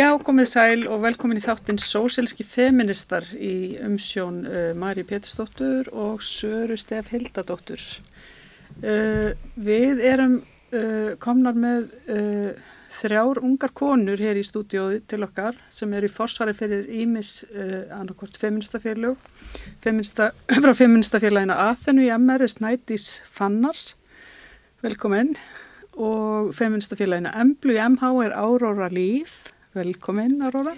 [0.00, 6.22] Já, komið sæl og velkomin í þáttinn Sósélski feministar í umsjón uh, Mari Pétursdóttur og
[6.24, 7.82] Söru Stef Hildadóttur.
[8.80, 11.90] Uh, við erum uh, komnar með
[13.00, 17.44] þrjár ungar konur hér í stúdióði til okkar sem eru í forsvari fyrir Ímis
[17.92, 19.20] annarkort feministafélög
[19.84, 20.32] feminista,
[20.64, 23.94] frá feministafélagina Aþenu í MR Snædís Fannars,
[24.86, 25.36] velkomin.
[26.00, 29.42] Og feministafélagina Emblu í MH er Áróra Líf
[29.76, 30.74] Velkomin, Aurora.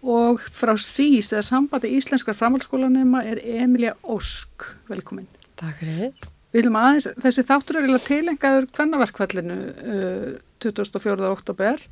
[0.00, 4.66] Og frá SÍS, eða sambandi íslenskar framhaldsskólanema, er Emilia Ósk.
[4.88, 5.28] Velkomin.
[5.60, 6.12] Takk fyrir.
[6.50, 9.58] Við viljum aðeins, þessi þáttur er eiginlega tilengaður kvennaverkvallinu
[9.94, 10.24] uh,
[10.64, 11.30] 24.
[11.30, 11.84] oktober,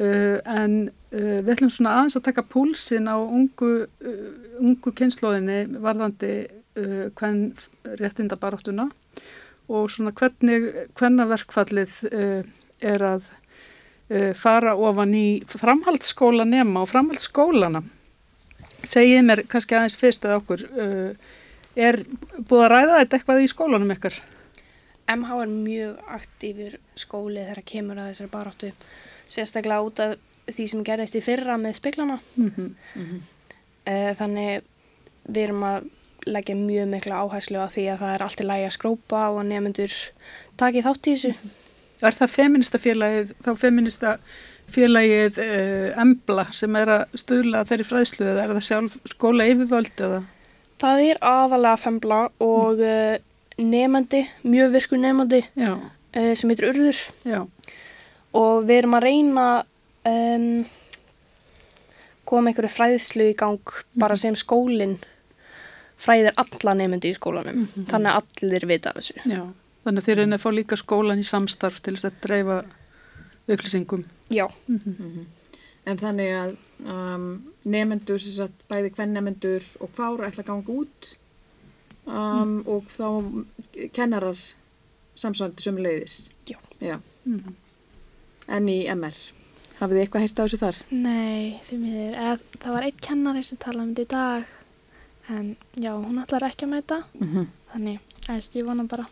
[0.00, 4.24] uh, en uh, við ætlum svona aðeins að taka púlsin á ungu, uh,
[4.62, 6.34] ungu kynnslóðinni varðandi
[6.72, 8.88] hvern uh, réttindabaráttuna
[9.68, 12.40] og svona hvernig kvennaverkvallið uh,
[12.82, 13.28] er að
[14.10, 17.82] uh, fara ofan í framhaldsskóla nema og framhaldsskólana
[18.82, 21.12] segið mér kannski aðeins fyrst eða okkur uh,
[21.76, 22.02] er
[22.36, 24.18] búið að ræða þetta eitthvað í skólanum ykkar?
[25.12, 28.72] MH er mjög aktífur skóli þegar kemur að þessari baráttu
[29.30, 30.18] sérstaklega út af
[30.52, 32.74] því sem gerðist í fyrra með spiklana Mm -hmm.
[32.96, 34.14] Mm -hmm.
[34.18, 34.62] þannig
[35.28, 35.84] við erum að
[36.26, 39.44] leggja mjög mikla áherslu á því að það er allt í lægi að skrópa og
[39.46, 39.94] nefnendur
[40.56, 41.34] taki þátt í þessu
[42.02, 48.54] Er það feministafélagið, þá feministafélagið uh, Embla sem er að stuðla þeirri fræðslu eða er
[48.56, 50.22] það sjálf skóla yfirvöld eða?
[50.82, 53.14] Það er aðalega Fembla og uh,
[53.62, 55.78] nefandi, mjög virkur nefandi uh,
[56.10, 57.02] sem heitir Urður.
[57.28, 57.44] Já,
[58.34, 59.46] og við erum að reyna
[60.08, 60.50] um,
[62.28, 64.98] koma einhverju fræðslu í gang bara sem skólinn
[66.02, 67.66] fræðir alla nefndi í skólanum.
[67.90, 69.20] Þannig að allir vita af þessu.
[69.28, 69.42] Já.
[69.82, 72.58] Þannig að þeir reyna að fá líka skólan í samstarf til þess að dreifa
[73.50, 74.04] upplýsingum.
[74.30, 74.46] Já,
[75.82, 76.52] En þannig að
[76.86, 77.24] um,
[77.66, 81.08] nefendur, sem sagt, bæði hvern nefendur og hvar ætla að ganga út
[82.06, 83.08] um, og þá
[83.96, 84.38] kennarar
[85.18, 86.30] samsvandi sömuleiðis.
[86.46, 86.58] Já.
[86.78, 87.00] Já.
[87.26, 87.56] Mhm.
[88.52, 89.18] En í MR,
[89.78, 90.78] hafið þið eitthvað heyrt á þessu þar?
[90.90, 92.46] Nei, því miður.
[92.58, 94.56] Það var einn kennari sem talaði um þetta í dag.
[95.32, 97.02] En já, hún ætlar ekki að mæta.
[97.18, 97.46] Mm -hmm.
[97.72, 99.06] Þannig, eðst, ég vona bara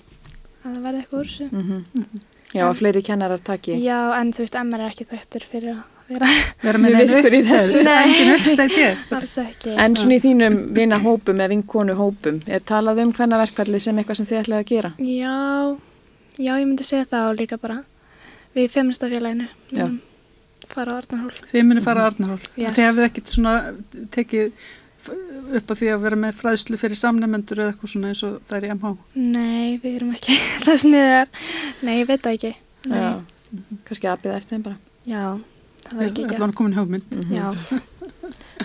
[0.64, 2.26] að það verði eitthvað úr þessu.
[2.50, 3.76] Já, að fleiri kennarar taki.
[3.78, 6.30] Já, en þú veist, MR er ekki þauttur fyrir að vera
[6.64, 7.84] Vera neina virkur í þessu.
[7.86, 7.92] Nei.
[8.00, 8.96] engin uppstæð hér.
[9.20, 9.74] alls ekki.
[9.84, 14.02] En svona í þínum vina hópum eða vinkonu hópum, er talað um hvenna verkfallið sem
[14.02, 14.92] eitthvað sem þið ætlaði að gera?
[14.98, 15.36] Já,
[16.34, 17.78] já, ég myndi segja það og líka bara
[18.58, 19.48] við feministafélaginu.
[20.70, 21.32] Fara á Arnarhól.
[21.50, 22.42] Þið munir fara að Arnarhól.
[22.54, 22.74] Yes.
[22.76, 23.54] Þið hafið ekkit svona
[24.14, 24.68] tekið
[25.08, 28.56] upp á því að vera með fræðslu fyrir samnefnendur eða eitthvað svona eins og það
[28.60, 28.92] er í MH.
[29.16, 31.30] Nei, við erum ekki þess niður.
[31.86, 32.52] Nei, ég veit það ekki.
[32.90, 32.98] Nei.
[33.00, 33.10] Já.
[33.88, 34.76] Kannski aðbyrða eftir þeim bara.
[35.10, 35.24] Já,
[35.86, 36.42] það var ekki Það ekki.
[36.44, 37.16] var komin hugmynd.
[37.34, 37.48] Já,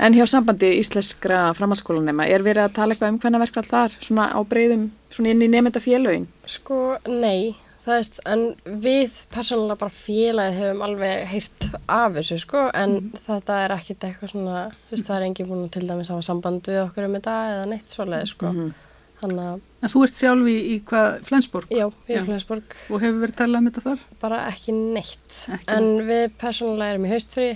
[0.05, 4.25] En hjá sambandi íslenskra framhaldsskólanema, er verið að tala eitthvað um hvenna verkfall þar, svona
[4.35, 6.25] á breyðum, svona inn í nefndafélögin?
[6.51, 8.43] Sko, nei, það veist, en
[8.81, 12.95] við persónulega bara félagið hefum alveg heyrt af þessu, sko, en
[13.27, 16.25] þetta er ekkit eitthvað svona, þú veist, það er engin búin að til dæmis hafa
[16.25, 18.51] samband við okkur um þetta eða neitt svoleið, sko.
[18.53, 18.73] Mhm.
[19.15, 22.15] Þannig að, En þú ert sjálf í, í hvað, Flensborg já, Já.
[22.17, 23.99] erum Flensborg, og hefur verið talað um þetta þar?
[24.21, 25.37] bara ekki neitt.
[25.55, 27.47] Ekki en við persónulega erum í haustfrí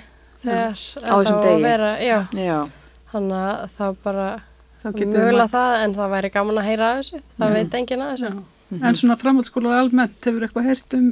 [0.43, 1.55] þegar Á þessum það á degi.
[1.57, 2.59] að vera, já, Já,
[3.11, 3.43] þannig
[3.81, 4.29] að bara,
[4.83, 5.51] Þá mögulega mætt.
[5.57, 8.43] það, en það væri gaman að heyra af þessu, það veit enginn að þessu.
[8.69, 8.83] Já.
[8.85, 11.11] En svona framhaldsskólar almennt, hefur eitthvað heyrt um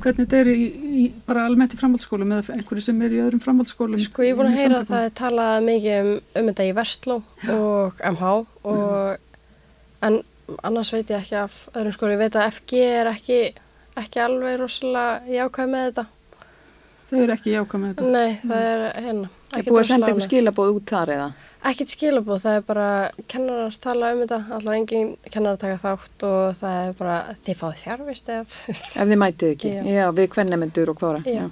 [0.00, 0.64] hvernig þetta er í,
[1.02, 4.00] í, bara almennt í framhaldsskólum eða einhverju sem er í öðrum framhaldsskólum?
[4.02, 6.72] Sko ég er búin að heyra að það er talað mikið um, um þetta í
[6.78, 7.18] Vestló
[7.54, 8.32] og MH
[8.72, 10.18] og en
[10.64, 13.38] annars veit ég ekki af öðrum skóli, ég veit að FG er ekki,
[14.00, 16.06] ekki alveg rosalega jákvæð með þetta.
[17.08, 18.10] Þau eru ekki jákvæð með þetta.
[18.16, 19.30] Nei, það er hérna.
[19.30, 20.26] er ekkert búið að senda ánægð.
[20.28, 21.28] skilabóð út þar eða?
[21.64, 22.88] Ekkert skilabóð, það er bara
[23.32, 27.14] kennarar tala um þetta, allar engin kennarar taka þátt og það er bara,
[27.46, 29.72] þið fáið fjárvist ef, Ef þið mætið ekki?
[29.72, 29.86] Já.
[29.94, 31.22] Já, við hvern nefndur og hvora?
[31.24, 31.46] Já.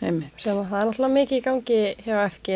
[0.00, 0.32] Einmitt.
[0.40, 2.54] sem að það er náttúrulega mikið í gangi hjá FG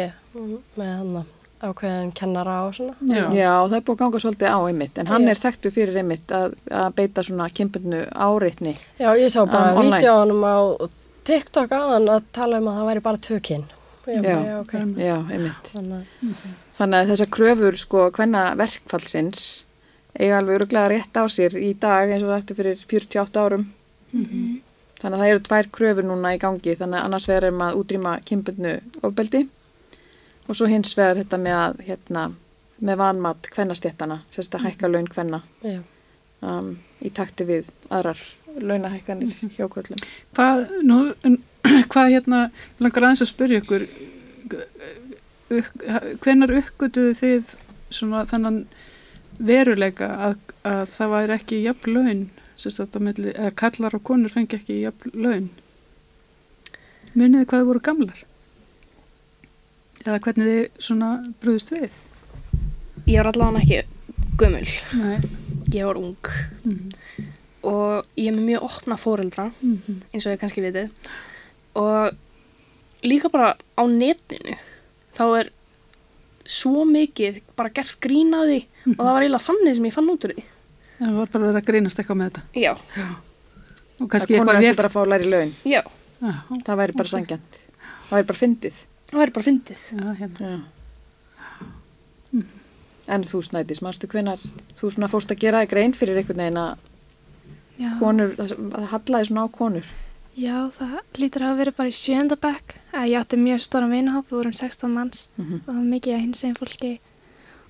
[0.81, 1.27] með hann
[1.63, 2.95] ákveðin kennara og svona.
[3.07, 3.27] Já.
[3.37, 5.31] Já, það er búið að ganga svolítið á einmitt, en hann Já.
[5.31, 8.75] er þekktu fyrir einmitt að, að beita svona kempinu áreitni.
[8.99, 10.59] Já, ég sá bara Um, um, vídjónum á
[11.29, 13.65] TikTok aðan að tala um að það væri bara tvökinn.
[14.07, 14.23] Já.
[14.23, 14.73] já, ok.
[14.99, 15.69] Já, einmitt.
[15.73, 16.35] Þannig að,
[16.75, 19.45] Þannig að þessar kröfur, sko, hvenna verkfallsins
[20.19, 23.65] eiga alveg öruglega rétt á sér í dag eins og það eftir fyrir 48 árum.
[25.03, 27.81] Þannig að það eru tvær kröfur núna í gangi, þannig að annars er maður að
[27.81, 29.49] útrýma kynbundnu ofbeldi
[30.49, 32.27] og svo hins vegar þetta með að, hérna,
[32.83, 35.43] með vanmat hvennastjéttana, sérst að hækka laun hvenna
[36.43, 38.19] um, í takti við aðrar
[38.61, 40.03] launahækkanir hjá kvöllum.
[40.37, 41.39] Hvað, nú, en
[41.93, 42.43] hvað hérna,
[42.83, 43.87] langar aðeins að spyrja ykkur,
[46.23, 47.55] hvenar uppgötuðu þið
[47.93, 48.63] svona þennan
[49.43, 50.37] veruleika að,
[50.69, 52.23] að það væri ekki jafn laun,
[53.03, 55.49] milli, eða kallar og konur fengi ekki jafn laun?
[57.13, 58.23] Muniði hvað voru gamlar?
[60.03, 61.11] Eða hvernig þið svona
[61.43, 61.91] brúðist við?
[63.07, 63.83] Ég var allavega ekki
[64.41, 64.67] gömul,
[64.99, 65.19] Nei.
[65.75, 66.33] ég var ung
[66.65, 67.32] Mm
[67.63, 70.03] og ég er með mjög opna fóreldra -hmm.
[70.13, 70.91] eins og ég kannski vitið
[71.75, 72.15] og
[73.03, 74.57] líka bara á netinu
[75.17, 75.51] þá er
[76.47, 80.35] svo mikið bara gert grínaði og það var eiginlega þannig sem ég fann út úr
[80.35, 80.45] því
[81.03, 82.43] Það var bara verið að grínast eitthvað með þetta.
[82.55, 85.55] Já, Og Það kannski eitthvað ekki bara að fá læri laun.
[85.65, 85.83] já,
[86.23, 87.57] Já, Það væri bara sangjant.
[88.09, 88.75] Það væri bara fyndið.
[89.11, 90.51] það væri bara fyndið já, hérna.
[90.51, 92.43] Já.
[93.09, 94.39] En þú snædis, mannstu hvenar
[94.79, 96.77] þú svona fórst að gera grein fyrir einhvern veginn að
[97.83, 99.87] Já, konur, að það hallaði svona á konur.
[100.39, 102.75] já, það lítur að hafa verið bara í sjönda bekk.
[102.95, 105.55] Eh, Ég átti mjög stóran vinahóp, við vorum 16 manns Mhm.
[105.55, 106.99] og það var mikið að hins einn fólki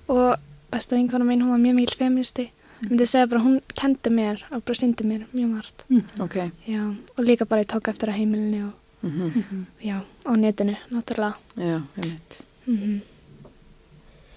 [0.09, 0.37] og
[0.71, 2.51] besta vinkona mín, hún var mjög mikil feministi.
[2.83, 5.83] Ég myndi segja bara, hún kendi mér og bara syndi mér mjög margt.
[6.19, 6.35] Ok.
[6.67, 8.73] Já, og líka bara ég tók eftir að heimilinu og
[9.03, 11.35] Mm já, á netinu, náttúrulega.
[11.57, 12.41] Já, einmitt.
[12.67, 13.01] Mm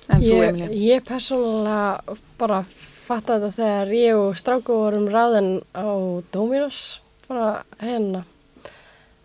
[0.08, 0.68] En þú, Ég, Emilia?
[0.68, 2.64] ég persónulega bara
[3.06, 5.86] fatta þetta þegar ég og stráku vorum ráðin á
[6.34, 8.24] Dominos, bara hérna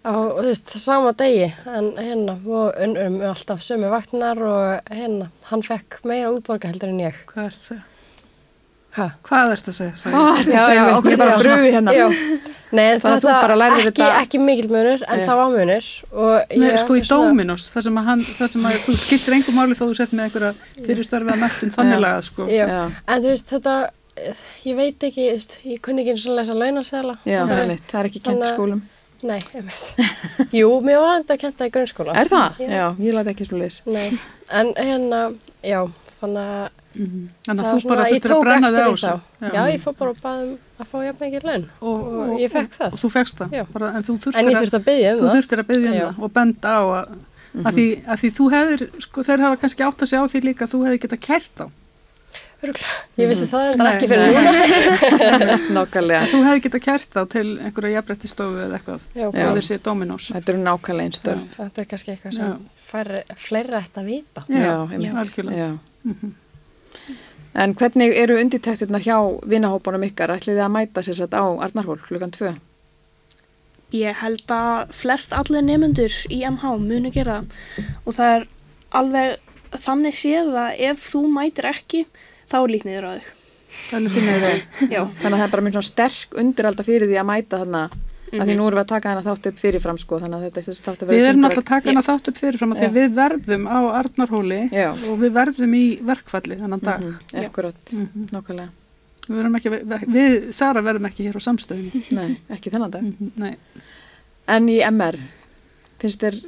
[0.02, 5.66] á, þú veist, sama degi en hérna, og unnum alltaf sömu vaknar og hérna, hann
[5.66, 7.24] fekk meira útborga heldur en ég.
[7.32, 7.88] Hvað er það?
[8.92, 9.06] Ha?
[9.24, 9.94] Hvað ert að segja?
[10.02, 10.40] Hvað ég?
[10.42, 10.82] ertu að segja?
[10.98, 11.40] Okkur er bara já.
[11.42, 11.94] bröði hérna.
[11.96, 12.08] Já,
[12.76, 15.88] nei, en að bara lærðir ekki, þetta- ekki mikill munur, en það var munur.
[16.12, 18.76] og Nei, ég sko í er svona- Dominos, þar sem að, hann, þar sem að
[18.84, 20.54] þú skiptir engum máli þó þú sett með einhverja
[20.88, 22.48] fyrirstörfið að mertum þannig lagað sko.
[22.52, 22.92] Já.
[23.08, 23.76] En þú veist, þetta,
[24.66, 25.30] ég veit ekki,
[25.72, 27.16] ég kunni ekki eins og lesa launasela.
[27.26, 27.80] já, Það er-.
[27.88, 28.82] Það er ekki kent að- skólum.
[29.24, 29.96] Nei, einmitt.
[30.60, 32.16] Jú, mér var þetta að kenta í grunnskóla.
[32.18, 32.58] Er það?
[32.60, 32.70] Já.
[32.76, 33.82] Já, ég lærði ekki svo leis.
[33.86, 34.18] Nei,
[34.50, 35.20] en hérna,
[35.64, 35.86] já,
[36.20, 37.28] þannig að Mhm.
[37.48, 39.12] Þannig það að þú bara ég þurftir að brenna þig á þessu.
[39.56, 42.52] Já, ég fór bara að baða um að fá jafn mikið laun og, og ég
[42.52, 42.92] fekk það.
[42.92, 43.64] Og þú fekkst það, Já.
[43.72, 45.36] bara, en þú ég að, þurfti að byggja um þú það.
[45.38, 46.08] þurftir að byggja um Já.
[46.08, 47.14] það og benda á að,
[47.66, 50.42] að, því, að því þú hefur, sko þeir hafa kannski átt að segja á því
[50.50, 51.68] líka að þú hefði getað kært á.
[52.62, 52.98] Örugglega.
[53.18, 55.56] Ég vissi það Nei, reyndar ekki fyrir núna.
[55.80, 56.28] Nákvæmlega.
[56.30, 59.48] Þú hefði getað kært á til einhverja jafnrættistofu eða eitthvað, Já, Já.
[59.56, 60.28] þeir séu Dominos.
[60.36, 61.48] Þetta eru nákvæmlega einn störf.
[61.58, 62.38] þetta er kannski eitthvað Já.
[62.38, 64.46] sem færri, fleiri ætti að vita.
[64.54, 64.76] Já,
[65.24, 65.72] algjörlega.
[67.52, 69.18] En hvernig eru undirtæktirnar hjá
[69.52, 70.32] vinahópunum ykkar?
[70.38, 72.54] Ætlið þið að mæta sér sett á Arnarhól klukkan tvö?
[73.92, 78.46] Ég held að flest allir nefnendur í MH munu gera það og það er
[79.02, 82.06] alveg þannig séð að ef þú mætir ekki
[82.52, 83.28] þá er líkniður á er.
[84.92, 87.84] Já, Þannig að það er bara mjög sterk undiralda fyrir því að mæta þarna.
[88.32, 88.48] Mm Mhm.
[88.48, 90.84] Því nú erum við að taka hana þátt upp fyrirfram sko, þannig að þetta þessi
[90.86, 92.86] þátt að Við vera erum sýndur alltaf að taka hana þátt upp fyrirfram að því
[92.88, 94.90] að við verðum á Arnarhóli Já.
[95.12, 97.02] og við verðum í verkfalli þennan dag.
[97.02, 98.30] Mhm, Akkurat, Mhm.
[98.32, 98.70] nákvæmlega.
[99.28, 101.92] Við, verðum ekki, við, við, Sara, verðum ekki hér á samstöðinu.
[102.18, 103.02] Nei, ekki þennan dag.
[103.04, 103.56] Mhm, Nei.
[104.48, 105.20] En í MR,
[106.00, 106.40] finnst þér,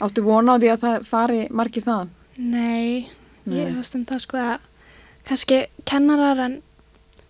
[0.00, 2.08] áttu vona á því að það fari margir þaðan?
[2.36, 3.08] Nei,
[3.46, 3.56] Nei.
[3.62, 4.58] ég veist um það sko að
[5.24, 6.62] kannski kennarar en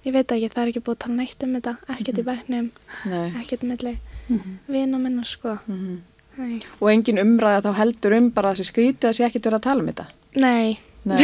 [0.05, 2.71] ég veit ekki, það er ekki búið að tala neitt um þetta, ekkert í bæknum,
[3.11, 3.31] Nei.
[3.43, 4.59] ekkert milli Mhm.
[4.69, 5.59] vina minna sko.
[5.69, 6.03] Mm
[6.37, 9.63] Nei, Og engin umræða þá heldur um bara þessi skrítið að sé ekkert verið að
[9.63, 10.07] tala um þetta?
[10.37, 10.79] Nei.
[11.05, 11.19] Nei.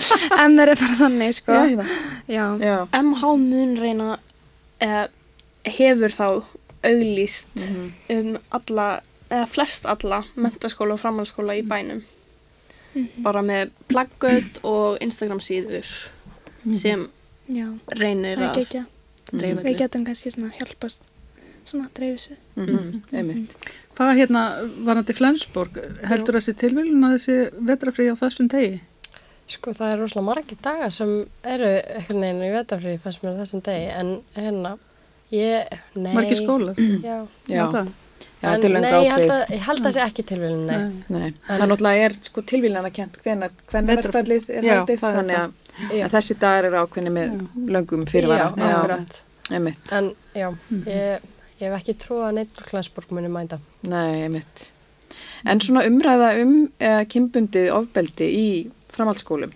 [0.40, 1.52] en það er bara þannig sko.
[1.52, 1.84] Já, hérna.
[2.28, 2.76] Já, Já.
[3.02, 4.18] MH mun reyna
[4.80, 5.08] eða
[5.66, 6.44] hefur þá
[6.84, 7.92] auglýst Mhm.
[8.08, 9.00] um alla,
[9.30, 12.02] eða flest alla mentaskóla og framhaldsskóla í bænum
[13.18, 15.84] bara með plaggöt og Instagram síður
[16.78, 17.08] sem
[17.48, 17.66] já,
[17.98, 18.84] reynir að ekki ekki.
[19.32, 21.02] dreifa Við getum kannski svona hjálpast,
[21.66, 22.38] svona dreifis við.
[22.56, 23.54] Mhm, Einmitt.
[23.94, 24.42] Hvað hérna
[24.84, 25.78] var þetta í Flensborg?
[26.10, 27.36] Heldur þessi tilvílun að þessi
[27.70, 28.80] vetrafrí á þessum degi?
[29.46, 31.10] Sko það er rosalega margir dagar sem
[31.44, 34.78] eru einhvern veginn í vetafrí fannst mér á þessum degi en hérna
[35.30, 36.78] ég, nei Margir skólar?
[37.04, 37.18] Já,
[37.52, 37.90] Já, það?
[38.40, 40.78] Já, en þetta nei, ég held að, að það sé ekki tilvílun, nei.
[41.12, 44.98] Nei, En- það náttúrulega er sko tilvílana kent hvenar, hvenar Vetra- verkfallið er Já, er
[45.04, 45.52] þannig að
[45.90, 46.08] Já.
[46.12, 47.32] þessi dagar eru ákveðni með
[47.74, 48.52] löngum fyrirvara.
[48.56, 49.22] Já, akkurat.
[49.50, 50.84] En já, Mhm.
[50.86, 51.20] ég,
[51.60, 53.58] ég hef ekki trú að neitt úr Klensborg muni mæta.
[53.82, 54.70] Nei, einmitt.
[55.44, 59.52] En svona umræða um uh, kynbundið ofbeldi í framhaldsskólum.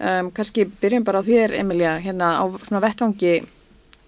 [0.00, 3.44] Um, kannski byrjum bara á þér, Emilia, hérna á svona vettvangi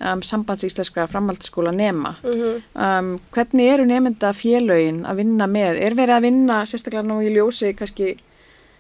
[0.00, 2.16] um, sambandsíslenskra framhaldsskóla nema.
[2.24, 5.78] Mm Um, hvernig eru nefnda félögin að vinna með?
[5.80, 8.16] Er verið að vinna sérstaklega nú í ljósi kannski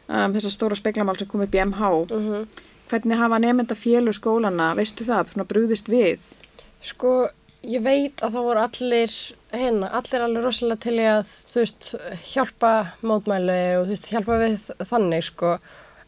[0.08, 1.92] um, þessar stóra speklamál sem kom upp í MH?
[2.10, 2.46] -hmm.
[2.90, 6.20] Hvernig hafa nefnda félög skólana, veistu það, svona brúðist við?
[6.82, 7.28] Sko,
[7.66, 9.16] ég veit að það voru allir,
[9.50, 11.88] hérna, allir alveg rosalega til í að, þú veist,
[12.30, 12.72] hjálpa
[13.02, 15.58] mótmæli og þú veist, hjálpa við þannig, sko.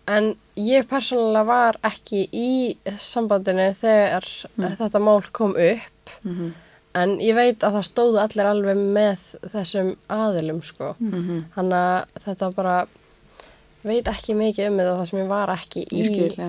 [0.09, 2.53] En ég persónulega var ekki í
[3.03, 4.25] sambandinu þegar
[4.57, 6.15] þetta mál kom upp.
[6.23, 6.55] Mhm.
[6.95, 10.95] En ég veit að það stóðu allir alveg með þessum aðilum, sko.
[10.99, 11.45] Mhm.
[11.55, 12.79] Þannig að þetta bara,
[13.87, 16.05] veit ekki mikið um það sem ég var ekki í
[16.35, 16.49] já.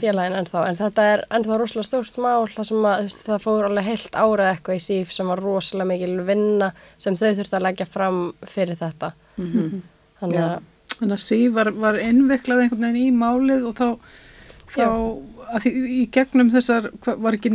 [0.00, 3.44] félagin ennþá, en þetta er ennþá rosalega stórt mál, það sem að þú veist, það
[3.46, 7.58] fór alveg heilt árað eitthvað í síf sem var rosalega mikil vinna sem þau þurfti
[7.58, 9.12] að leggja fram fyrir þetta.
[9.36, 9.82] Mhm.
[10.20, 10.46] Þannig Já.
[10.46, 10.68] að,
[11.00, 13.86] Þannig að sí var, var innviklað einhvern veginn í málið og þá,
[14.74, 14.86] þá
[15.54, 17.52] að því, í gegnum þessar, var ekki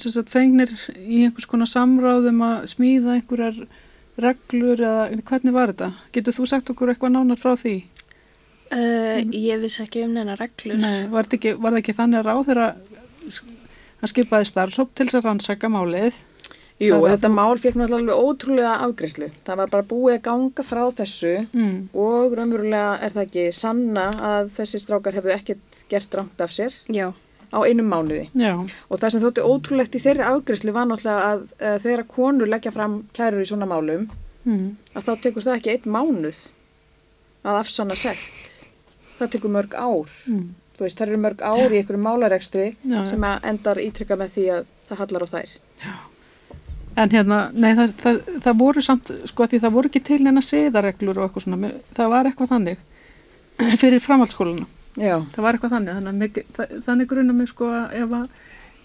[0.00, 3.66] sagt fengnir í einhvers konar samráðum að smíða einhverjar
[4.22, 5.90] reglur eða hvernig var þetta?
[6.14, 7.76] Getur þú sagt okkur eitthvað nánar frá því?
[8.66, 10.78] Uh, ég vissi ekki um neina reglur.
[10.80, 12.70] Nei, var, þetta ekki, var það ekki þannig að ráð þeirra
[14.00, 16.16] hann skipaði starfsóp til þess að rannsaka málið
[16.76, 19.28] Jú, að þetta mál fekk náttúrulega alveg ótrúlega afgreyslu.
[19.46, 21.76] Það var bara búið að ganga frá þessu mm.
[21.96, 26.76] og raunverulega er það ekki sanna að þessi strákar hefðu ekkert gert rangt af sér
[26.92, 27.08] Já.
[27.52, 28.26] Á einum mánuði.
[28.34, 28.52] Já,
[28.90, 32.72] Og það sem þótti ótrúlegt í þeirri afgreyslu var náttúrulega að uh, þegar konur leggja
[32.74, 34.08] fram kærur í svona málum
[34.44, 34.68] mm.
[34.94, 36.42] að þá tekur það ekki einn mánuð
[37.46, 38.52] að afsanna sekt.
[39.18, 40.10] Það tekur mörg ár.
[40.26, 40.48] Mm.
[40.76, 44.42] Veist, það eru mörg ár í einhverju málarekstri Já, sem að endar ítrykka með því
[44.58, 45.54] að það hallar á þær.
[46.96, 50.42] En hérna, nei, það, það, það voru samt, sko, því það voru ekki til neina
[50.44, 52.84] siðareglur og eitthvað svona, með- það var eitthvað þannig
[53.82, 54.64] fyrir framhaldsskóluna,
[54.96, 58.26] Já, það var eitthvað þannig, þannig, að það, þannig grunna mig sko að ef að,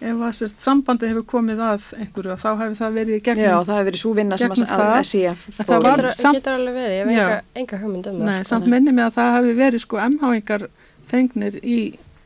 [0.02, 3.56] ef að sérst, sambandi hefur komið að einhverju, þá hefur það verið í gegnum, Já
[3.62, 5.02] það hefur verið svo vinna sem að, að það.
[5.12, 8.34] SIF En fór það getur, samt- getur alveg verið, ég veit enga, hugmynd um nei,
[8.42, 8.48] það.
[8.52, 10.68] samt minni mig að það hefur verið sko MH-ingar
[11.12, 11.78] fengnir í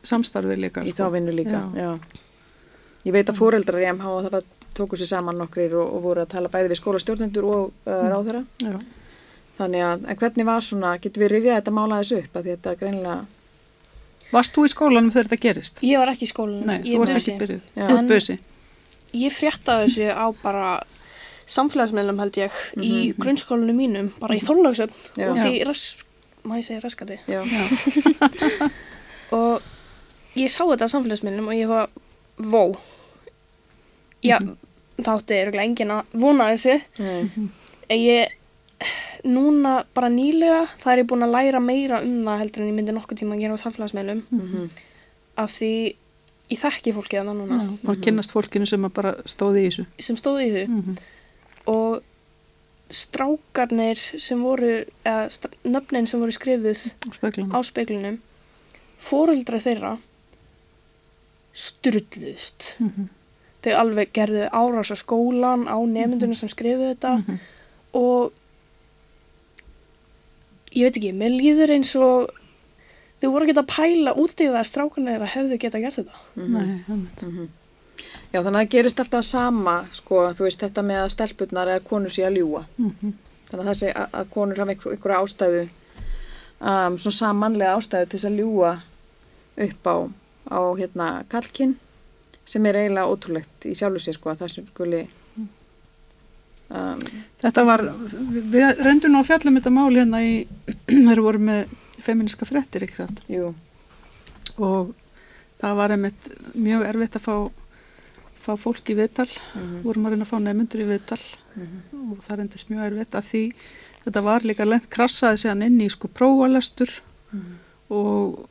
[0.06, 0.82] samstarfi líka.
[0.86, 1.02] í sko.
[1.04, 1.86] þá vinnu líka, Já.
[1.86, 2.22] já.
[3.06, 4.42] Ég veit að fóreldrar í MH það var,
[4.76, 8.42] tóku sér saman nokkrir og, og voru að tala bæði við skólastjórnendur og uh, ráðherra.
[8.60, 8.74] Já.
[9.56, 12.56] Þannig að, en hvernig var svona, getur við rifjað þetta mála þessu upp að því
[12.56, 13.20] þetta greinilega,
[14.32, 15.80] Varst þú í skólanum þegar þetta gerist?
[15.86, 16.66] Ég var ekki í skólanum.
[16.66, 18.38] Nei, þú varst ekki byrjuð, þú ert busi.
[19.16, 20.66] Ég fréttaði þessu á bara
[21.46, 23.20] samfélagsmiðlum held ég í Mhm.
[23.22, 25.30] grunnskólanum mínum, bara í Þorlagsöfn Já.
[25.30, 25.96] og í ras,
[26.44, 27.18] má ég segja raskati.
[27.28, 28.70] já, Já,
[29.36, 29.62] Og
[30.36, 31.88] ég sá þetta á samfélagsmiðlum og ég var,
[32.38, 32.76] vó.
[34.22, 34.38] Já,
[34.98, 36.80] þá átti ég enginn að vona þessu.
[36.98, 37.30] nei,
[37.88, 38.28] En ég,
[39.24, 42.74] núna bara nýlega, það er ég búin að læra meira um það heldur en ég
[42.74, 44.22] myndi nokkuð tíma að gera á samfélagsmiðlum.
[44.30, 44.68] mhm,
[45.36, 45.70] Af því
[46.50, 49.86] ég þekki fólkið þannig núna já, bara kynnast fólkinu sem bara stóði í þessu.
[49.98, 50.68] sem stóði í þessu.
[50.68, 50.96] Mm
[51.66, 52.02] og
[52.88, 56.78] strákarnir sem voru, eða nöfnin sem voru skrifuð
[57.50, 58.20] á speiklunum,
[59.02, 59.98] fóreldra þeirra
[61.52, 62.76] styrluðust.
[62.78, 63.08] Mm -hmm.
[63.64, 67.38] Þau alveg gerðu árás á skólan, á nefndunum sem skrifuð þetta Mhm.
[67.94, 68.32] og
[70.76, 72.32] ég veit ekki, mér líður eins og
[73.22, 76.18] þau voru ekki að pæla út í það að strákarnir þeirra hefðu geta gert þetta.
[76.36, 77.22] Nei, einmitt.
[77.22, 77.46] mhm.
[78.32, 81.84] Já, þannig að það gerist alltaf sama, sko, þú veist, þetta með að stelpurnar eða
[81.88, 82.62] konur sé að ljúa.
[82.76, 83.12] Mhm.
[83.48, 85.62] Þannig að það sé að, að konur hafa einhver, einhverja ástæðu,
[86.60, 88.72] um, svona samanlega ástæðu til þess að ljúa
[89.66, 89.96] upp á,
[90.52, 91.76] á hérna, kallkinn,
[92.44, 95.02] sem er eiginlega ótrúlegt í sjálfu sér, sko, að það sem skuli,
[96.70, 97.02] um,
[97.42, 97.82] Þetta var,
[98.32, 100.32] við við reyndum nú að fjalla um þetta mál hérna í,
[101.08, 101.74] þeir voru með
[102.06, 103.22] feministka fréttir, ekki sant?
[103.30, 103.52] jú,
[104.56, 104.94] Og
[105.60, 107.36] það var einmitt mjög erfitt að fá,
[108.46, 111.22] fá fólk í viðtal, mhm, vorum að reyna að fá nefnundur í viðtal.
[111.56, 111.78] Mhm,
[112.12, 113.44] og það reyndist mjög erfitt að því
[114.06, 116.92] þetta var líka lent krassaði séðan inn í sko prófalestur.
[117.32, 117.56] Mhm,
[117.96, 118.46] og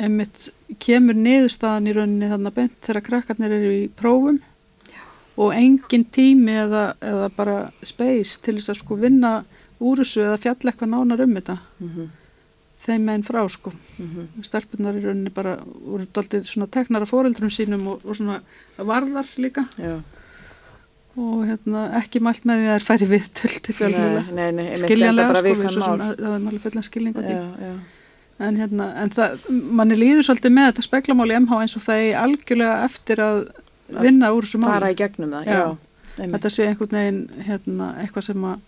[0.00, 0.48] einmitt
[0.80, 4.38] kemur niðurstaðan í rauninni þannig beint þegar krakkarnir eru í prófum
[5.40, 9.34] og engin tími eða, eða bara space til þess að sko vinna
[9.80, 11.56] úr þessu eða fjalla eitthvað nánar um þetta.
[11.80, 12.08] Mhm,
[12.84, 13.72] þeim meginn frá sko.
[14.00, 18.40] Mhm, stelpunar í rauninni bara voru doldið svona teknar af foreldrum sínum og, og svona
[18.78, 19.66] varðar líka.
[19.80, 20.00] Já,
[21.20, 24.50] og hérna ekki mælt með því að það er færi viðtöl til fjölmjöla nei, nei,
[24.54, 26.04] nei, einmitt, skiljanlega sko við viðkvæm svo sem mál.
[26.04, 27.32] að það er máli fullan skilning á því.
[27.32, 27.72] Já, já,
[28.46, 29.42] en hérna, en það,
[29.80, 33.42] manni líður svolítið með þetta speklamáli MH eins og það er algjörlega eftir Að
[33.98, 35.60] vinna úr þessu fara máli í gegnum það, Já.
[36.18, 38.60] já, þetta sé einhvern veginn hérna, eitthvað sem að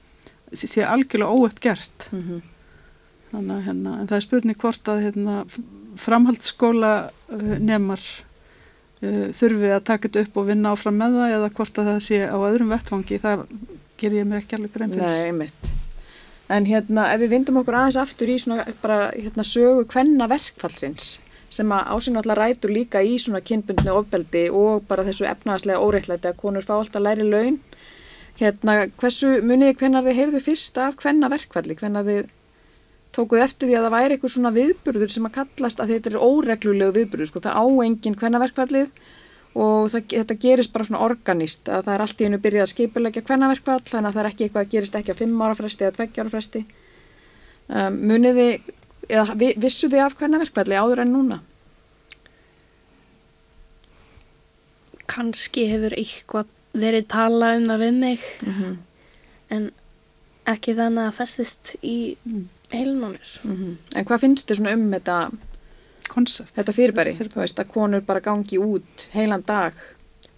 [0.62, 2.09] sé- algjörlega óuppgert.
[2.12, 2.43] Mhm,
[3.33, 5.37] þannig að hérna, en það er spurning hvort að hérna,
[6.02, 6.93] framhaldsskóla
[7.33, 8.00] uh, nemar
[9.02, 12.00] uh, þurfi að taka þetta upp og vinna áfram með það eða hvort að það
[12.09, 13.45] sé á öðrum vettfangi það
[14.02, 15.07] ger ég mér ekki alveg grein fyrir.
[15.07, 15.69] Nei, einmitt.
[16.52, 21.14] En hérna, ef við vindum okkur aðeins aftur í svona bara hérna sögu kvenna verkfallsins,
[21.52, 26.30] sem að ásinn alltaf rætur líka í svona kynbundni ofbeldi og bara þessu efnaðaslega óreittlæti
[26.30, 27.59] að konur fá alltaf læri laun.
[28.40, 32.30] Hérna, hversu muniði hvenær þið heyrðu fyrst af hvenna verkvalli, hvenær þið
[33.12, 36.23] tókuð eftir því að það væri eitthvað svona viðburður sem að kallast að þetta er
[36.25, 38.94] óreglulegu viðburður, sko, það á engin hvenna verkvallið
[39.52, 42.73] og það, þetta gerist bara svona organist að það er allt í einu byrjað að
[42.73, 45.59] skipulegja hvenna verkvall, þannig að það er ekki eitthvað að gerist ekki á fimm ára
[45.59, 46.62] fresti eða tveggja ára fresti.
[47.73, 48.47] Um, muniði,
[49.12, 51.38] eða vi- vissu þið af hvenna verkvalli áður en núna?
[55.12, 58.76] Kanski hefur eitthvað verið talað um það við mig Mm -hmm.
[59.50, 59.71] en
[60.47, 62.16] ekki þannig að festist í
[62.73, 63.31] heilin á mér.
[63.97, 65.31] En hvað finnst þið svona um þetta,
[66.09, 66.54] koncept.
[66.57, 67.12] þetta fyrirbæri?
[67.12, 67.40] Þetta fyrirbæri.
[67.40, 69.73] Veist að konur bara gangi út heilan dag.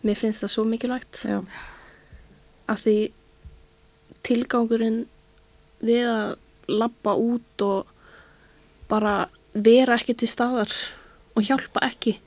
[0.05, 1.45] Mér finnst það svo mikilvægt Já.
[2.69, 3.11] af því
[4.23, 5.07] tilgangurinn
[5.83, 6.37] við að
[6.69, 7.87] labba út og
[8.91, 9.15] bara
[9.55, 10.73] vera ekki til staðar
[11.35, 12.19] og hjálpa ekki.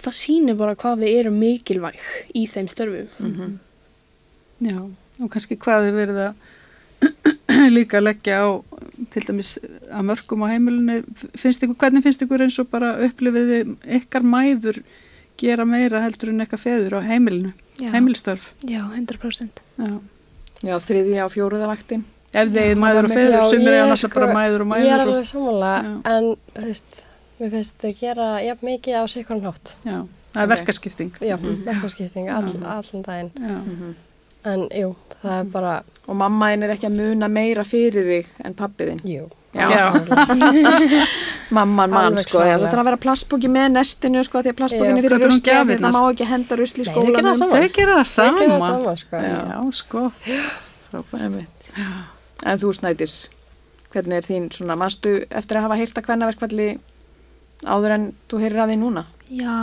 [0.00, 2.00] Það sýnir bara hvað við erum mikilvæg
[2.36, 3.10] í þeim störfum.
[3.18, 3.58] Mm
[4.60, 8.48] Já, og kannski hvað þið verið að líka leggja á
[9.08, 9.54] til dæmis
[9.88, 10.98] að mörgum á heimilinu.
[11.32, 13.62] Finnst ykkur, hvernig finnst ykkur eins og bara upplifiði
[14.00, 14.82] ykkar mæður
[15.40, 17.88] gera meira heldur en eitthvað feður á heimilinu, Já.
[17.94, 18.50] heimilistörf?
[18.68, 19.62] Já, 100%.
[19.80, 19.94] Já,
[20.60, 22.04] Já, þriðja og fjóruða vaktin.
[22.32, 25.24] Ef þið mæður og feður sem er náttúrulega bara mæður og Ég er mæður alveg
[25.84, 25.94] Já.
[26.14, 27.00] en þú veist,
[27.40, 29.74] mér finnst þau gera jafn mikið á sig hvern hátt.
[29.84, 29.96] já,
[30.34, 31.64] það er verkaskipting Já, Mhm.
[31.66, 32.66] Já.
[32.78, 33.30] allan daginn.
[33.34, 33.94] Já,
[34.42, 38.54] En jú, það er bara, Og mammaðin er ekki að muna meira fyrir þig en
[38.54, 39.00] pappiðin.
[39.04, 39.28] jú.
[39.52, 39.90] Já.
[41.50, 42.38] Mamman mann, sko.
[42.38, 45.90] Það þarf að vera plastbóki með nestinu, sko, því að plastbókin Já, er fyrir gjafirnar?
[45.90, 47.38] Það má ekki henda rusli í Nei, þau gera það skólanum.
[47.40, 47.60] saman.
[47.60, 48.38] þau gera það sama
[48.70, 49.16] saman, sko.
[49.26, 50.12] Já, sko
[50.90, 51.70] Frábært.
[52.46, 53.28] En þú snætis,
[53.92, 56.68] hvernig er þín svona, manstu eftir að hafa heyrt að kvennaverkvalli
[57.66, 59.04] áður en þú heyrir að því núna?
[59.30, 59.56] Já,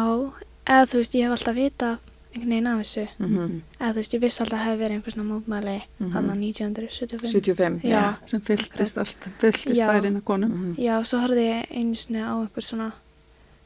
[0.67, 1.97] eða þú veist, ég hef alltaf vita
[2.35, 3.07] einhvern veginn af þessu.
[3.17, 6.11] Mm Eða þú veist, ég vissi alltaf að hefði verið einhver svona mótmæli Mhm.
[6.11, 7.31] hann að 1975.
[7.31, 7.81] 75.
[7.83, 8.15] Já.
[8.25, 9.87] sem fylltist allt, fylltist Já.
[9.89, 10.75] bærin að konum Mhm.
[10.77, 12.91] Já, svo horfði ég einu sinni á einhver svona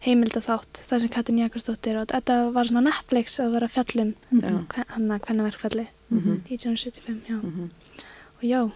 [0.06, 4.66] heimildaþátt, það sem Katrin Jakobsdóttir og þetta var svona Netflix að vera fjallum Já.
[4.96, 6.42] hann að kvennaverkfalli Mhm.
[6.50, 7.36] 1975, já.
[7.42, 7.70] Mhm.
[8.38, 8.72] Og já,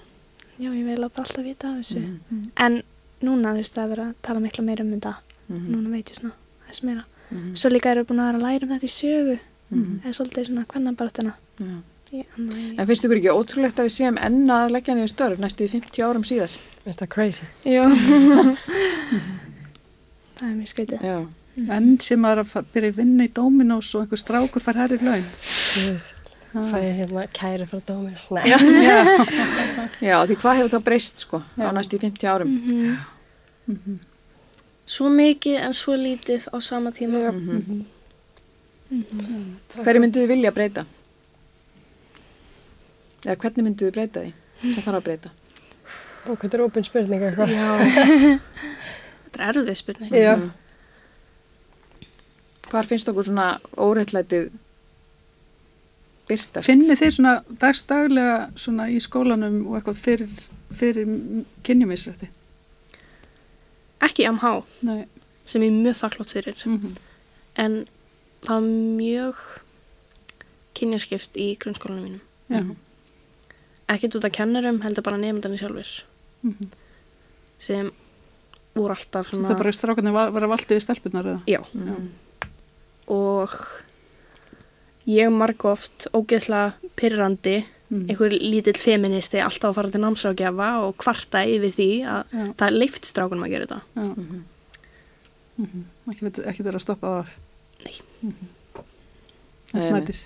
[0.60, 2.00] já, ég vil bara alltaf vita af þessu.
[2.32, 2.50] Mhm.
[2.58, 2.84] En
[3.22, 5.16] núna, þú veist, það er verið að tala miklu meira um þetta.
[5.50, 5.68] Mhm.
[5.76, 6.34] Núna veit ég svona,
[6.70, 7.04] þess meira.
[7.32, 7.54] Mhm.
[7.56, 9.40] Svo líka eru búin að vera að læra um þetta í sögu,
[9.72, 10.00] Mhm.
[10.06, 10.66] eða svolítið svona.
[11.60, 11.66] Já.
[12.14, 15.38] Ég, ég, En finnst ykkur ekki ótrúlegt að við séum enn að leggja niður störf
[15.40, 16.50] næstu í 50 árum síðar?
[16.86, 17.44] Finnst það crazy.
[17.66, 17.84] já.
[20.38, 21.00] það er mjög skrítið.
[21.02, 21.28] Já.
[21.72, 22.42] enn sem að
[22.74, 26.04] byrja að vinna í Dominos og einhver strákur fær herri laun Guð,
[26.56, 28.20] Fæ ég hérna kæri frá dómir.
[28.32, 28.46] Nei.
[30.08, 32.54] Já, því hvað hefur það breyst sko á næstu í 50 árum?
[33.68, 34.00] Mhm.
[34.86, 37.86] svo mikið en svo lítið á sama tíma Mhm.
[39.84, 40.86] Hverju myndu þið vilja breyta?
[43.26, 44.34] Eða hvernig myndu þið breyta því?
[44.62, 45.30] Það þarf að breyta.
[46.30, 47.50] Og hvað er ópinn spurning eitthvað?
[47.50, 47.68] já
[49.26, 50.36] þetta er erfið spurning Já.
[50.38, 50.52] Mhm.
[52.70, 54.50] Hvar finnst okkur svona óreittlætið
[56.28, 56.66] byrtast?
[56.68, 60.30] finnir þið svona dagstaglega svona í skólanum og eitthvað fyrir,
[60.72, 61.08] fyrir
[61.64, 62.30] kynjamisrætti
[64.06, 64.54] ekki MH
[64.86, 65.06] Nei.
[65.46, 66.98] sem ég er mjög þakklátt fyrir Mm -hmm.
[67.56, 67.86] en
[68.46, 68.62] það var
[69.02, 69.36] mjög
[70.76, 72.76] kynjaskipt í grunnskólanum mínum Já.
[73.96, 76.04] ekkert út af kennurum heldur bara nefndanir sjálfur
[76.44, 76.68] Mm -hmm.
[77.60, 77.92] sem
[78.76, 81.62] voru alltaf svona það er bara strákarnir var, var að valdi við stelpunar eða já
[81.74, 82.10] Mhm.
[83.08, 83.50] og
[85.08, 88.08] ég marg oft ógeðslega pyrrandi Mm.
[88.10, 92.46] einhver lítill feministi alltaf að fara til námsrákjafa og kvarta yfir því að Já.
[92.58, 94.02] það er leift strákunum að gera þetta Já.
[94.16, 94.40] Mhm.
[95.60, 97.30] Mm ekki, veit- ekki vera að stoppa það af
[97.86, 97.94] Nei.
[98.24, 98.34] mm
[99.76, 99.86] Nei, nei.
[99.92, 100.24] snætis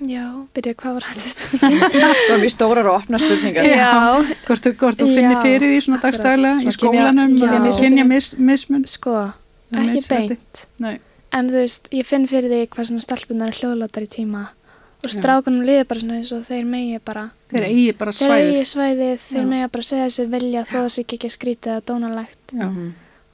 [0.00, 1.78] Já, byrja, hvað var þetta spurning?
[2.00, 3.64] Það var mjög stórar og opna spurningar.
[3.68, 7.34] Já, hvort, þú- hvort þú finnir Já, fyrir því svona dagstaglega í skólanum
[7.78, 8.06] kynja-
[8.40, 9.14] mismun sko,
[9.70, 10.66] ekki beint.
[10.80, 10.98] Nei.
[11.32, 14.48] En þú veist, ég finn fyrir því hvað svona stelpunar er hljóðlátar í tíma
[15.00, 15.14] og Já.
[15.16, 19.38] strákunum liður bara svona eins og þeir megi bara þeir eigi bara þeir svæðið þeir
[19.40, 19.46] Já.
[19.52, 22.66] megi bara segja sér vilja þó sé ekki ekki skrítið eða dónalegt Já.
[22.66, 22.90] Mhm.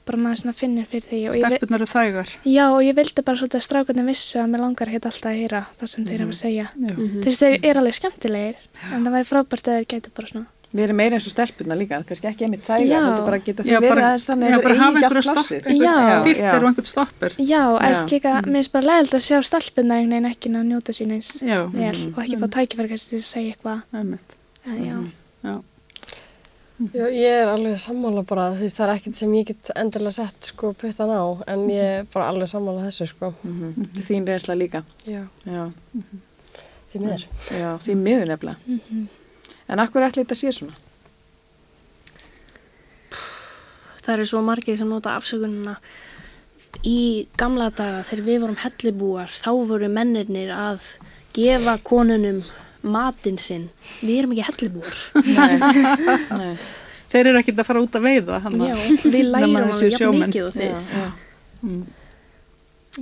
[0.07, 3.59] bara maður svona finnir fyrir því stelpunar eru þægar já, og ég vildi bara svolítið
[3.59, 6.39] að strákunum vissu að mér langar ekki alltaf að heyra það sem þeir hafa að
[6.39, 6.93] segja Já.
[6.95, 7.19] Mhm.
[7.19, 8.55] þú veist, þeir eru alveg skemmtilegir
[8.93, 11.75] en það væri frábært að þeir gætu bara svona Við erum meira eins og stelpuna
[11.79, 12.99] líka, kannski ekki einmitt þægar, Já.
[13.05, 14.97] heldur bara geta því Já, verið bara- aðeins þannig já, að bara þeir hafa eigi
[14.97, 15.61] ekki einhverju allt stopp, plássið.
[15.63, 15.71] Já.
[15.71, 16.23] einhvern Já.
[16.27, 17.61] filter og einhvern stoppur já, Já.
[17.87, 20.91] eða líka, mér finnst bara leiðilegt að sjá stelpunar einhvern veginn ekki ná að njóta
[20.99, 24.35] sín eins já, vel og ekki fá tækifæri kannski til að segja eitthvað einmitt
[24.67, 24.97] eða, já,
[25.47, 25.55] já.
[26.93, 30.51] Já, ég er alveg sammála bara, veist, það er ekkert sem ég get endilega sett
[30.51, 33.33] sko puttan á, en ég er bara alveg sammála þessu sko.
[33.43, 33.87] Mm -hmm.
[34.05, 34.83] Þín reynsla líka.
[35.07, 35.23] Já.
[35.47, 35.71] Já,
[36.91, 37.25] Því miður.
[37.49, 38.57] já því miður nefnilega.
[39.69, 40.75] En akkur ætli þetta sé svona?
[44.03, 45.73] Það eru svo margir sem nota afsökununa
[46.87, 50.85] í gamla daga þegar við vorum hellibúar þá voru mennirnir að
[51.35, 52.43] gefa konunum
[52.87, 53.65] matinn sinn.
[53.99, 54.99] Við erum ekki hellibúar.
[55.27, 55.57] Nei.
[56.39, 56.53] Nei.
[57.11, 58.39] Þeir eru ekkert að fara út að veiða.
[58.45, 60.89] hann Já, að- við lærum alveg séu jafn mikið og Já, þið.
[60.93, 61.11] já.
[61.67, 61.83] Mm.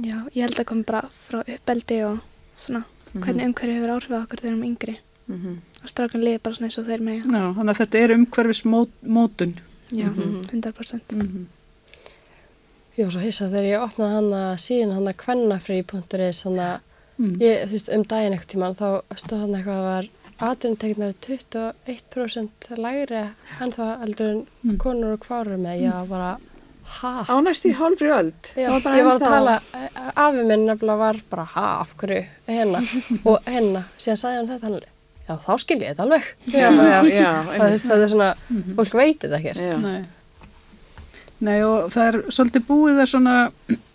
[0.05, 2.19] Já, ég held að koma bara frá uppeldi og
[2.57, 2.81] svona
[3.15, 4.95] hvernig umhverju hefur áhrif á okkur þegar við erum yngri.
[5.29, 5.55] Mhm.
[5.85, 7.27] Og strákan liði bara svona eins og þeir með.
[7.29, 9.51] Já, þannig að þetta er umhverfis mótun.
[9.93, 10.41] Já, Mhm.
[10.49, 11.13] 100%.
[11.13, 11.45] Mm
[12.95, 16.79] Ég var svo hissa þegar ég opnaði hann að síðan hann að kvennafrí.is hann að,
[17.19, 17.33] Mm.
[17.39, 20.07] ég, þú veist, um daginn ekkert tíman þá stóð hann eitthvað að var
[20.49, 23.21] atvinnuteknar 21% lægri
[23.61, 24.77] en það heldur en Mm.
[24.77, 26.37] konur og kváru með, ég var bara,
[26.83, 27.25] ha?
[27.27, 28.33] Á næstu í hálfri öld.
[28.55, 32.79] Já, ég var að tala, eh, afi minn nefnilega var bara, ha, af hverju, hérna,
[33.25, 34.79] og hérna, síðan sagði hann þetta, hann,
[35.29, 36.27] já, þá skil ég þetta alveg.
[36.51, 37.31] Já, já, já.
[37.59, 38.75] Það, það er svona, Mhm.
[38.77, 39.63] fólk veit þetta ekkert.
[39.63, 39.77] Já.
[39.81, 40.05] Nei.
[41.45, 43.35] Nei og það er svolítið búið að svona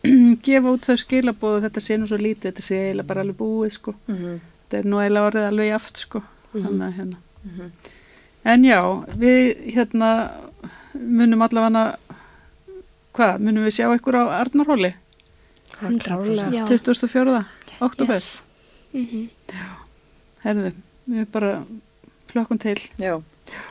[0.46, 3.38] gefa út þau skilabóð að þetta sé nú svo lítið, þetta sé eiginlega bara alveg
[3.40, 3.94] búið sko.
[4.10, 4.40] Mhm.
[4.70, 6.22] Þetta er nú eiginlega orðið alveg jaft sko.
[6.52, 7.16] Þannig að hérna.
[7.44, 7.70] Mhm.
[8.44, 8.80] En já,
[9.20, 10.10] við hérna
[10.94, 11.96] munum allavega
[13.14, 14.94] hvað, munum við sjá ykkur á Arnarhóli
[15.80, 16.52] 100%.
[16.54, 16.64] Já.
[16.68, 17.44] 24.
[17.80, 18.14] oktober.
[18.14, 18.42] Yes.
[18.92, 19.28] Mhm.
[20.44, 20.72] Herðu,
[21.10, 21.52] við bara
[22.30, 23.16] plökkum til Já,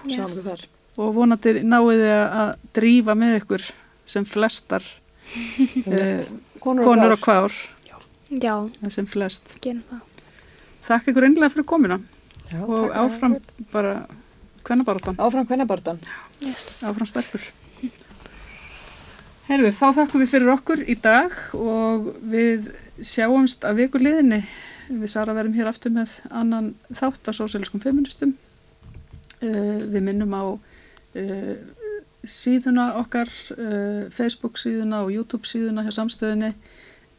[0.05, 0.35] Yes.
[0.35, 0.63] við þar.
[0.99, 3.67] og vonandi náið þið að- að drífa með ykkur
[4.05, 4.83] sem flestar
[5.87, 6.19] uh,
[6.59, 7.53] Konur, konur og kvár,
[8.89, 9.55] sem flest.
[10.89, 11.99] Þakka ykkur einlega fyrir komina
[12.49, 13.37] Já, og áfram
[13.71, 14.07] bara
[14.65, 15.99] kvennabaratan, Áfram kvennabartan.
[16.41, 16.83] Yes.
[16.83, 17.41] áfram stelpur.
[19.49, 22.67] Herðu, þá þakkum við fyrir okkur í dag og við
[23.01, 24.43] sjáumst að viku liðinni.
[24.89, 28.33] Við Sara verðum hér aftur með annan þátt af sósíaliskum feministum.
[29.39, 31.51] Uh, við minnum á uh,
[32.25, 36.55] síðuna okkar, uh, Facebook síðuna og YouTube síðuna hjá samstöðinni.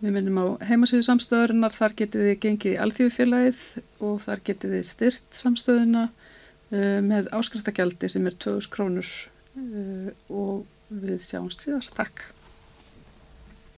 [0.00, 3.62] Við minnum á heimasíðu samstöðurinnar, þar getið þið gengið í alþjóðfélagið
[4.09, 9.14] og þar getið þið styrt samstöðuna uh, með áskriftakjaldi sem er 2000 krónur
[10.30, 11.87] og við sjáumst síðar.
[11.94, 12.22] Takk.